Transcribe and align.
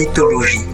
Mythologie. 0.00 0.64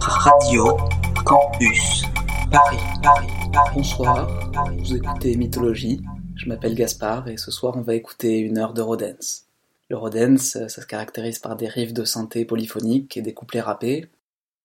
Radio 0.00 0.76
Campus. 1.24 2.04
Paris, 2.52 2.76
Paris, 3.02 3.26
Paris. 3.50 3.72
Bonsoir, 3.74 4.28
vous 4.76 4.96
écoutez 4.96 5.34
Mythologie. 5.36 6.02
Je 6.36 6.46
m'appelle 6.46 6.74
Gaspard 6.74 7.28
et 7.28 7.38
ce 7.38 7.50
soir 7.50 7.78
on 7.78 7.80
va 7.80 7.94
écouter 7.94 8.36
une 8.36 8.58
heure 8.58 8.74
de 8.74 8.82
Rodens. 8.82 9.46
Le 9.88 9.96
Rodens, 9.96 10.36
ça 10.36 10.68
se 10.68 10.84
caractérise 10.84 11.38
par 11.38 11.56
des 11.56 11.68
riffs 11.68 11.94
de 11.94 12.04
synthé 12.04 12.44
polyphoniques 12.44 13.16
et 13.16 13.22
des 13.22 13.32
couplets 13.32 13.62
rappés. 13.62 14.10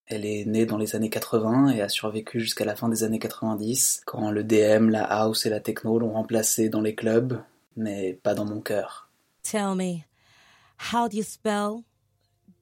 Elle 0.08 0.26
est 0.26 0.44
née 0.44 0.66
dans 0.66 0.78
les 0.78 0.98
années 0.98 1.10
80 1.10 1.70
et 1.70 1.82
a 1.82 1.88
survécu 1.88 2.42
jusqu'à 2.42 2.66
la 2.66 2.76
fin 2.76 2.90
des 2.90 3.06
années 3.06 3.20
90, 3.20 4.02
quand 4.06 4.30
le 4.30 4.44
DM, 4.44 4.90
la 4.90 5.06
house 5.06 5.46
et 5.46 5.50
la 5.50 5.62
techno 5.62 6.00
l'ont 6.00 6.12
remplacée 6.12 6.68
dans 6.68 6.82
les 6.82 6.96
clubs, 6.96 7.42
mais 7.78 8.20
pas 8.24 8.34
dans 8.34 8.44
mon 8.44 8.60
cœur. 8.60 9.08
Tell 9.42 9.74
me, 9.74 10.02
how 10.92 11.08
do 11.08 11.16
you 11.16 11.24
spell 11.24 11.86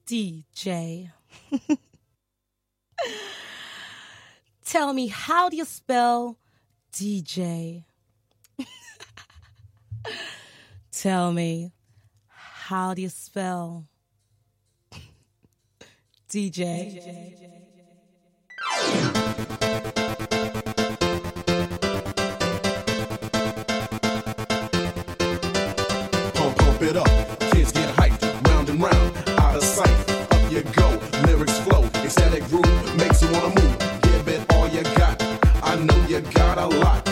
DJ? 0.08 1.08
Tell 4.64 4.92
me, 4.92 5.06
how 5.08 5.48
do 5.48 5.56
you 5.56 5.64
spell 5.64 6.38
DJ? 6.92 7.84
Tell 10.92 11.32
me, 11.32 11.72
how 12.28 12.94
do 12.94 13.02
you 13.02 13.08
spell 13.08 13.86
DJ? 16.28 16.98
Pump, 26.34 26.56
pump 26.58 26.82
it 26.82 26.96
up. 26.96 27.43
Ecstatic 32.34 32.50
groove 32.50 32.96
makes 32.96 33.22
you 33.22 33.30
wanna 33.30 33.60
move. 33.60 33.78
Give 34.02 34.28
it 34.28 34.52
all 34.52 34.66
you 34.66 34.82
got. 34.96 35.22
I 35.62 35.76
know 35.76 35.96
you 36.08 36.20
got 36.20 36.58
a 36.58 36.66
lot. 36.66 37.03